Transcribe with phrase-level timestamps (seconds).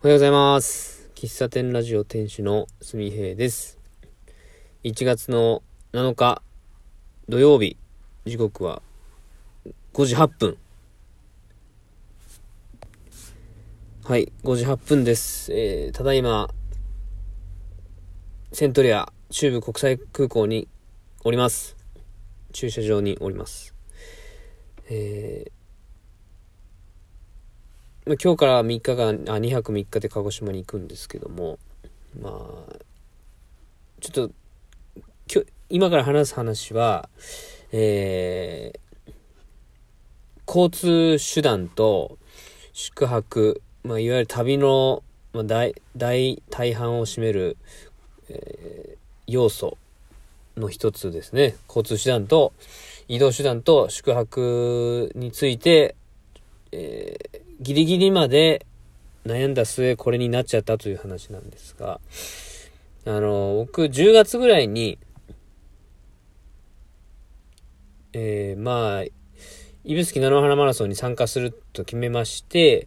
[0.00, 1.10] おはようございます。
[1.16, 3.80] 喫茶店ラジオ店主のすみへいです。
[4.84, 6.40] 1月の7日
[7.28, 7.76] 土曜日、
[8.24, 8.80] 時刻は
[9.94, 10.56] 5時8分。
[14.04, 15.52] はい、5時8分です。
[15.52, 16.48] えー、ただいま、
[18.52, 20.68] セントリア中部国際空港に
[21.24, 21.76] おります。
[22.52, 23.74] 駐車場におります。
[24.88, 25.57] えー、
[28.16, 31.58] 今日から3日間、あ、2泊3日で鹿児島に行くんですけども、
[32.20, 32.76] まあ、
[34.00, 34.30] ちょっと、
[35.68, 37.10] 今、から話す話は、
[37.70, 39.12] えー、
[40.46, 42.16] 交通手段と
[42.72, 45.02] 宿泊、まあ、いわゆる旅の、
[45.34, 47.58] まあ、大、大、大半を占める、
[48.30, 48.98] えー
[49.28, 49.76] 要素
[50.56, 51.54] の一つですね。
[51.68, 52.54] 交通手段と
[53.08, 55.94] 移動手段と宿泊について、
[56.72, 58.66] えーギリギリまで
[59.26, 62.00] 悩んだ末これになっちゃったという話なんですが、
[63.04, 64.98] あの、僕10月ぐらいに、
[68.12, 69.04] えー、まあ、
[69.84, 72.86] 指宿菜の花マラソンに参加すると決めまして、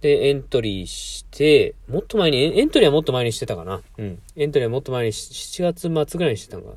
[0.00, 3.82] で、エントリーして、もっと前に、エントリーはもっと前にしてたかな。
[3.98, 4.18] うん。
[4.34, 6.76] エントリーはもっと前に、7月末ぐらいにしてたのかな。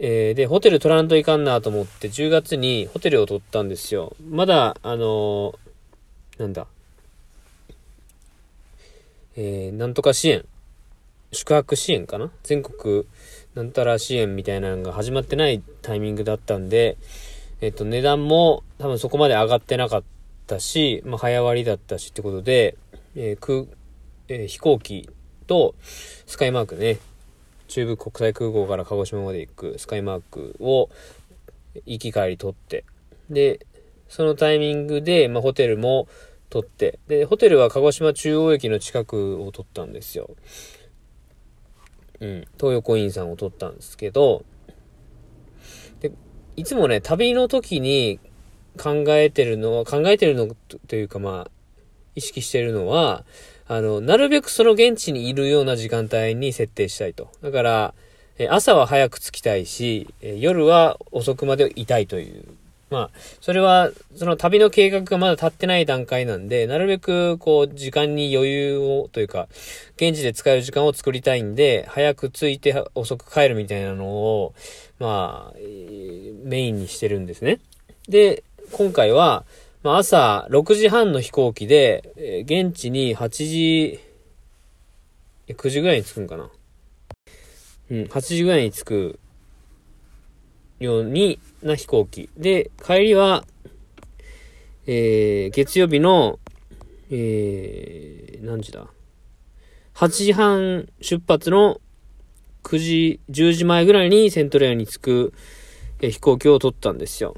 [0.00, 4.16] えーで、ホテル取らんといかんなと思って、10月にホテルを取ったんですよ。
[4.28, 5.67] まだ、あのー
[6.38, 6.66] なんだ。
[9.36, 10.44] えー、なんとか支援。
[11.30, 12.30] 宿泊支援かな？
[12.42, 13.04] 全国
[13.54, 16.96] なんたら支援みたいなのが始まってないタイミングだったんで、
[17.60, 20.02] えっ、と、値段も多分そこまで上がってなかっ
[20.46, 22.76] たし、まあ、早割りだったしってことで、
[23.14, 23.66] えー空、
[24.28, 25.10] えー飛行機
[25.46, 25.74] と
[26.26, 26.98] スカイマークね、
[27.66, 30.88] 中部国際空港から鹿児島まで行くスカイマークを
[31.84, 32.84] 行き帰り取って、
[33.28, 33.66] で、
[34.08, 36.08] そのタイミングで、まあ、ホテルも
[36.50, 40.30] 取って、で、ホテルは鹿児島中央駅の近くを取ったんですよ。
[42.20, 44.44] うん、東横インさんを取ったんですけど、
[46.00, 46.12] で、
[46.56, 48.18] いつもね、旅の時に
[48.78, 50.48] 考えてるのは、考えてるの
[50.86, 51.50] というかまあ、
[52.14, 53.24] 意識してるのは、
[53.66, 57.30] あの、なるべくその現地にいるような時間帯に設定したいと。
[57.42, 57.94] だから、
[58.38, 62.44] え朝は早く着きたいし、え夜は遅くまでいたいという。
[62.90, 63.10] まあ、
[63.40, 69.48] それは、その旅の計画がまだ立ってない段階なんで、なるべく、こう、時間に余裕を、というか、
[69.96, 74.54] 現地で使える時間を作りたいんで、早く着いて遅く帰るみたいなのを、
[74.98, 75.58] まあ、
[76.44, 77.60] メインにしてるんですね。
[78.08, 79.44] で、今回は、
[79.82, 84.00] まあ、朝6時半の飛行機で、え現地に8時、
[85.48, 86.50] 9時ぐらいに着くんかな。
[87.90, 89.20] うん、8時ぐらいに着く
[90.78, 92.30] ようにな飛行機。
[92.36, 93.44] で、帰りは、
[94.86, 96.38] えー、月曜日の、
[97.10, 98.86] えー、何時だ
[99.94, 101.80] ?8 時半出発の
[102.62, 105.32] 9時、10時前ぐらいにセントレアに着く、
[106.00, 107.34] えー飛行機を取ったんですよ。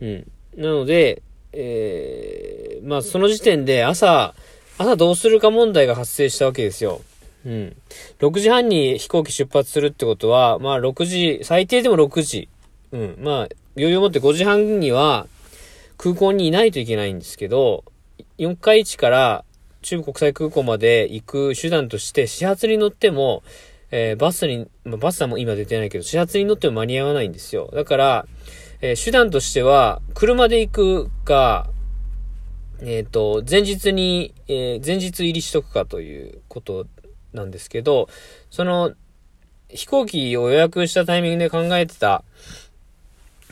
[0.00, 0.30] うん。
[0.56, 1.22] なので、
[1.52, 4.34] えー、まあその時点で朝、
[4.78, 7.00] 朝どうするか問題が発生したわけですよ。
[7.44, 7.76] うん。
[8.20, 12.48] 6時半に飛行機出発するってことは、まあ6時、最低でも6時。
[12.92, 13.16] うん。
[13.20, 13.34] まあ、
[13.76, 15.26] 余裕を持って5時半には
[15.96, 17.84] 空港にいないといけないんですけど、
[18.38, 19.44] 4回1から
[19.82, 23.42] 中部国際空港まで行く手段として、始発に乗っても、
[23.90, 27.70] えーバスに、まあ、バスはも今出てないけど、始発に乗っても間に合わないんですよ。
[27.72, 28.26] だから、
[28.80, 31.70] えー手段としては、車で行くか、
[32.80, 36.86] えっ、と、前日に、え前日入りしとくかということ
[37.32, 38.08] なんですけど、
[38.50, 38.92] その、
[39.68, 42.24] 飛行機を予約したタイミングで考えてた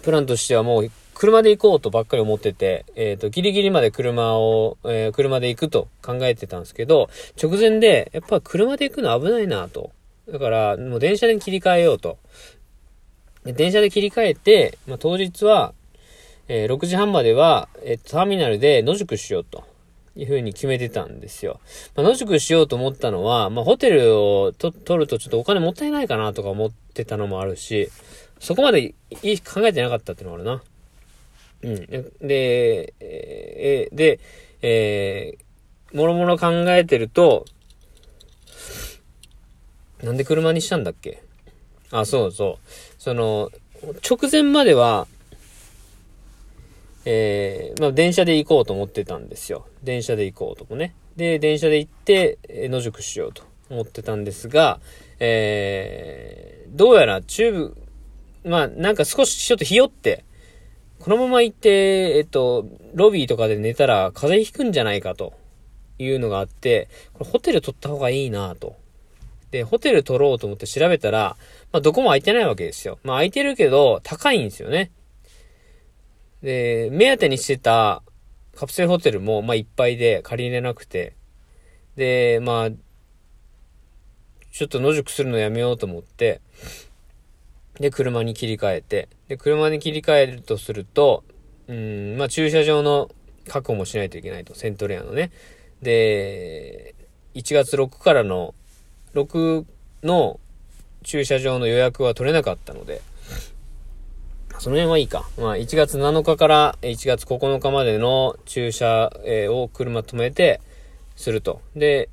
[0.07, 7.11] プランとしてはもう、車で行こうとばっかり思ってて、えっ、と、ギリギリまで車を、えー車で行くと考えてたんですけど、
[7.43, 9.91] 直前で、やっぱ車で行くの危ないなと。
[10.31, 12.19] だから、もう電車で切り替えようと。
[13.45, 15.75] で電車で切り替えて、まあ、当日は、
[16.47, 19.65] えー6時半までは、えーターミナルで野宿しようと。
[20.19, 21.61] いうふうに決めてたんですよ。
[21.95, 27.91] まあ、野宿しようと思ったのは、まあ、ホテルをと取るとちょっとお金もったいないかなとか思ってたのもあるし、
[28.39, 30.63] そこまでいい考えてなかったっていうのもあるな。
[31.63, 32.27] うん。
[32.27, 34.21] で、えーで、
[34.63, 37.45] えー、もろもろ考えてると、
[40.03, 41.23] なんで車にしたんだっけ？
[41.91, 42.69] あ、そうそう。
[42.99, 43.51] その、
[44.09, 45.07] 直前までは、
[47.05, 49.67] えー、まあ、電車で行こうと思ってたんですよ。
[49.83, 50.95] 電車で行こうともね。
[51.17, 54.81] で、電車で行って、野宿しようと思ってたんですが、
[55.21, 57.77] えー、どうやら中部、
[58.47, 60.25] まあ、なんか少しちょっとひよって、
[61.01, 65.35] このまま行って、えっと、ロビーとかで寝たら風邪ひくんじゃないかと
[65.99, 68.77] いうのがあって、これホテル取った方がいいなと。
[69.51, 71.37] で、ホテル取ろうと思って調べたら、
[71.73, 72.99] まあ、どこも空いてないわけですよ。
[73.03, 74.93] まあ、空いてるけど、高いんですよね。
[76.43, 78.03] で、目当てにしてた
[78.55, 81.15] カプセルホテルも、まあ、いっぱいで借りれなくて、
[81.97, 82.71] で、まあ、
[84.53, 86.41] ちょっと野宿するのやめようと思って、
[87.81, 91.25] で、車に切り替えて、で、車に切り替えるとすると、
[91.69, 93.11] うん、まあ、駐車場の
[93.49, 95.31] 確保もしないといけないと、セントレアのね。
[95.83, 96.95] で、
[97.35, 98.55] 1月6からの、
[99.15, 99.65] 6
[100.03, 100.41] の
[101.03, 103.03] 駐車場の予約は取れなかったので、
[104.59, 105.29] その辺はいいか。
[105.39, 109.11] まあ、1月7日から1月9日までの駐車、
[109.51, 110.61] を車止めて、
[111.17, 111.61] すると。
[111.75, 112.11] で、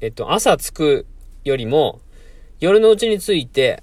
[0.00, 1.06] えっと、朝着く
[1.44, 2.00] よりも、
[2.60, 3.82] 夜のうちに着いて、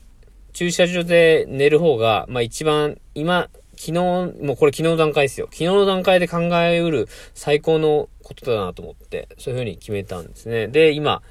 [0.51, 5.47] 駐車場で寝る方が、まあ一番、今、昨日、もうこれ昨日の段階ですよ。
[5.47, 10.67] 昨日の段階で考えうる最高のことだなと思って、そういう風に決めたんですね。
[10.67, 11.21] で、今、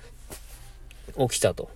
[1.18, 1.70] 起きたと。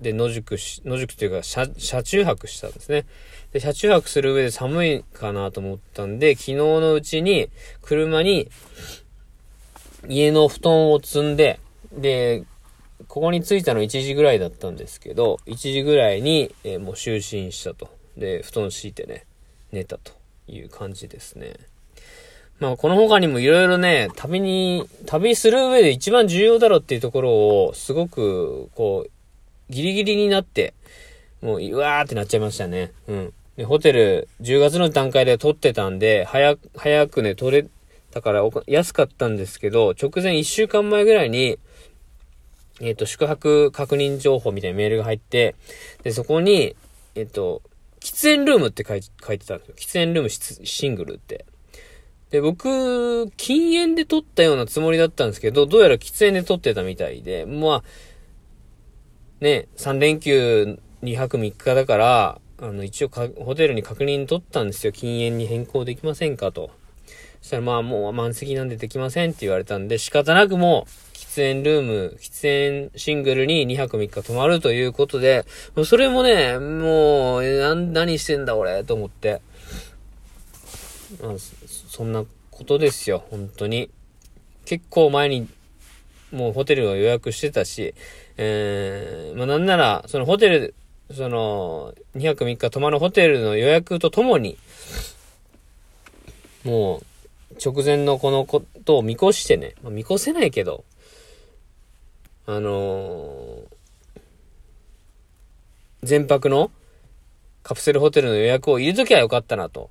[0.00, 3.04] で、野宿し、野宿というか、車、車中泊したんですね。
[3.52, 7.48] で、車中泊する上で寒いかなと思ったんで、昨日のうちに、
[7.82, 8.48] 車に、
[10.08, 11.58] 家の布団を積んで、
[11.92, 12.44] で、
[13.06, 17.88] ここに着いたの1時ぐらいだったんですけど、1時ぐらいに、えー、もう就寝したと。
[18.16, 19.24] で、布団敷いてね、
[19.72, 20.12] 寝たと
[20.48, 21.54] いう感じですね。
[22.60, 29.10] まあ、この他にもいろいろね、旅に、旅する上で一番重要だろうっていうところを、すごく、こう、
[29.72, 30.74] ギリギリになって、
[31.40, 32.92] もう、うわーってなっちゃいましたね。
[33.06, 33.32] うん。
[33.56, 37.68] で、ホテル、10月の段階で取ってたんで、早く、早くね、取れ、
[38.10, 41.58] だから安かったんですけど、直前1週間前ぐらいに、
[42.80, 45.54] えっ、ー、と、宿泊確認情報みたいなメールが入って、
[46.02, 46.76] で、そこに、
[47.14, 47.62] えっ、ー、と、
[48.00, 49.74] 喫煙ルームって書い書いてたんですよ。
[49.76, 50.30] 喫煙ルーム
[50.66, 51.44] シングルって。
[52.30, 57.84] で、僕、禁煙で撮ったようなつもりだったんですけど、どうやら喫煙で撮ってたみたいで、まあ、
[59.40, 64.92] ね、3連休2泊3日だから、あの、一応ホテルに確認取ったんですよ。
[64.92, 66.70] 禁煙に変更できませんかと。
[67.40, 71.07] そしたらまあもう満席なんでできませんって言われたんで、仕方なくもう、
[71.38, 72.42] 煙ルーム、喫
[72.90, 75.44] 煙シングルに2泊3日泊まるということで、
[75.84, 79.40] それもね、もう、何してんだ俺、と思って。
[81.22, 81.32] まあ、
[81.88, 83.90] そんなことですよ、本当に。
[84.64, 85.48] 結構前に、
[86.30, 87.94] もうホテルを予約してたし、
[88.36, 90.74] えー、まあなんなら、そのホテル、
[91.14, 94.58] その、2泊3日泊まるホテルの予約とともに、
[96.64, 97.06] もう、
[97.64, 100.84] 直前のこのことを見越してね、まあ、見越せないけど、
[102.50, 104.20] あのー、
[106.02, 106.70] 全泊の
[107.62, 109.90] カプセルホテルの予約を入れときゃよかったなと。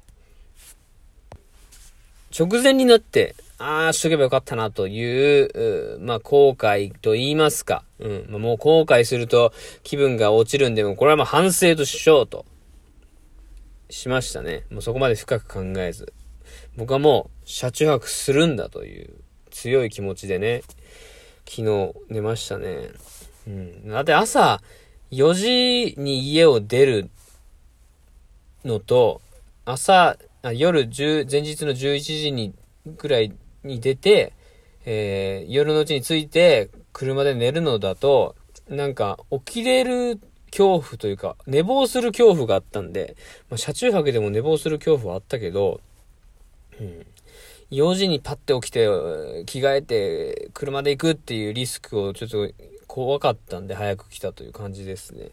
[2.35, 7.83] 直前になって、ああ、しとけばよかったなという、うまあ、後悔と言いますか。
[7.99, 8.25] うん。
[8.27, 12.43] ま、もう後悔すると気分が落ちるんで、もこれはまあ反省としようと。
[13.91, 14.63] しましたね。
[14.71, 16.11] もうそこまで深く考えず。
[16.75, 19.11] 僕はもう車中泊するんだという
[19.51, 20.63] 強い気持ちでね、
[21.47, 22.89] 昨日寝ましたね。
[23.47, 23.89] うん。
[23.89, 24.61] だって朝
[25.11, 27.09] 4時に家を出る
[28.65, 29.21] のと、
[29.65, 32.53] 朝、あ夜10、前日の11時に
[32.97, 33.33] ぐらい
[33.63, 34.33] に出て、
[34.85, 38.35] えー、夜のうちに着いて車で寝るのだと、
[38.69, 40.19] なんか起きれる
[40.51, 43.15] 恐怖というか、寝坊する恐怖があったんで、
[43.49, 45.79] まあ、車中泊でも寝坊する恐怖はあったけど、
[46.79, 47.05] うん。
[47.71, 48.87] 4時にパッて起きて、
[49.45, 52.49] 着替えて、車で行くっていうリスクをちょっと
[52.87, 55.31] 怖かったんで、早く来たという感じですね。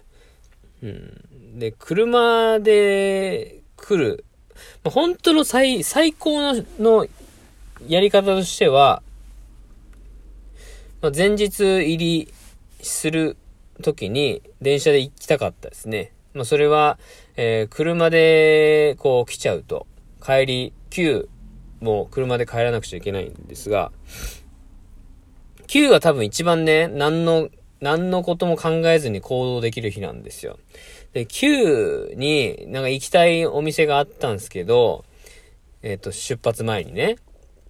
[0.83, 1.59] うん。
[1.59, 4.25] で、車で来る。
[4.83, 7.07] ま、本当の最、最高のの
[7.87, 9.03] やり方としては、
[11.01, 12.35] まあ、前日入り
[12.81, 13.37] する
[13.83, 16.13] 時に電車で行きたかったですね。
[16.33, 16.99] まあ、それは、
[17.37, 19.87] えー、車でこう来ちゃうと、
[20.21, 21.29] 帰り、旧
[21.85, 23.93] もう車で帰らなくちゃいけないんですが、
[25.67, 27.49] 9は多分一番ね、何の、
[27.81, 30.59] 何のことも考えずに行動できる日なんですよ。
[31.13, 35.05] で、9になんか行きたいお店があったんですけど、
[35.83, 37.17] えっ、ー、と、出発前にね。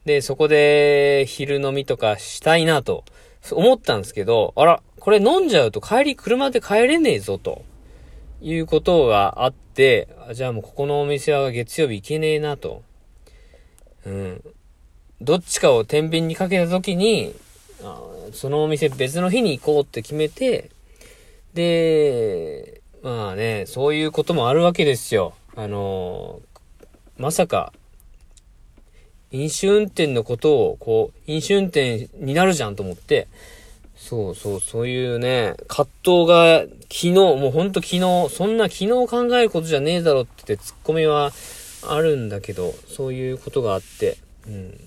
[0.04, 3.04] で、そこで昼飲みとかしたいなと
[3.50, 7.64] 思ったんですけど、あら、これ飲んじゃうと帰り車で帰れねえぞと。
[8.44, 12.82] いうことがあって、じゃあもうここのお店は月曜日行けねえなと。
[14.06, 14.42] うん。
[15.20, 17.34] どっちかを天秤にかけた時に、
[17.82, 18.00] あ
[18.32, 20.70] そのお店別の日に行こうって決めて、
[21.54, 25.34] で、まあね、そういうこともあるわけですよ。
[25.56, 26.40] あの
[27.16, 27.72] まさか、
[29.30, 33.28] 飲酒運転のことを、こう、飲酒運転になるじゃんと思って、
[33.96, 41.32] そうそう、そういうね、葛藤が昨日、もうほんと昨日、そんな昨日考えることじゃねえだろって言ってツッコミは
[41.92, 44.80] あるんだけど、そういうことがあって、うん。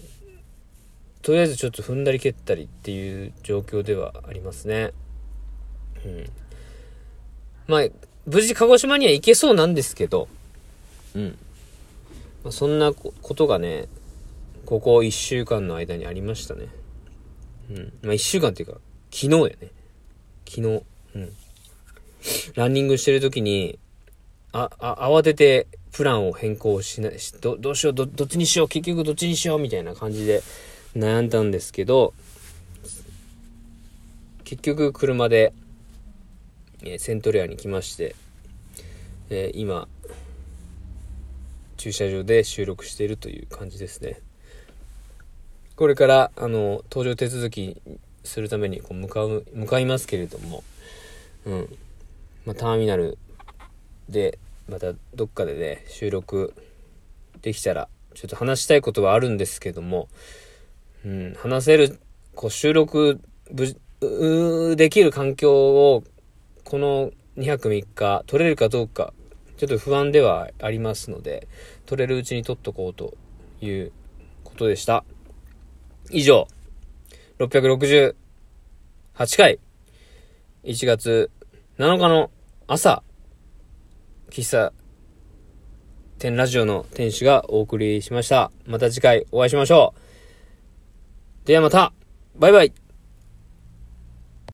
[1.21, 4.93] とりあえずちょっと踏んだり蹴ったりっていう状況ではありますね。
[6.05, 6.29] うん。
[7.67, 7.81] まあ、
[8.25, 10.27] 無事鹿児島には行けそうなんですけど、
[11.15, 11.37] うん。
[12.43, 13.87] まあ、そんなことがね、
[14.65, 16.67] ここ1週間の間にありましたね。
[17.71, 17.77] うん。
[18.03, 18.79] まあ1週間っていうか、
[19.11, 19.71] 昨日やね。
[20.47, 20.83] 昨日。
[21.15, 21.33] うん。
[22.55, 23.79] ランニングしてる時に、
[24.51, 30.43] あ、あ、慌ててプランを変更しない、しどどうしようど、どっちにしよう、結局どっちにしよう、みたいな感じで
[30.95, 32.13] 悩んだんですけど、
[34.43, 35.53] 結局車で、
[36.83, 38.15] え、セントレアに来まして、
[39.31, 39.87] えー、今、
[41.77, 44.19] 駐車場で収録しているという感じですね。
[45.75, 47.81] これから、あの、搭乗手続き
[48.23, 50.63] するためにこう向かう、向かいますけれども、
[51.45, 51.77] うん。
[52.45, 53.17] まあ、ターミナル
[54.09, 54.37] で、
[54.69, 56.53] またどっかでね、収録
[57.41, 60.09] できたら、ちょっと話したいことはあるんですけども、
[61.05, 61.99] うん、話せる、
[62.35, 63.21] こう収録
[64.75, 66.03] できる環境を、
[66.63, 69.13] この2泊3日取れるかどうか、
[69.57, 71.47] ちょっと不安ではありますので、
[71.85, 73.15] 取れるうちに取っとこうと
[73.61, 73.91] いう
[74.43, 75.05] ことでした。
[76.11, 76.47] 以上、
[77.39, 78.15] 668
[79.37, 79.59] 回、
[80.63, 81.31] 1月
[81.77, 82.31] 7日の
[82.67, 83.03] 朝、
[84.29, 84.73] 喫茶
[86.19, 88.51] 店ラジオの店主がお送りしました。
[88.65, 89.93] また次回お会いしましょ
[91.43, 91.47] う。
[91.47, 91.93] ではまた、
[92.35, 92.73] バイバイ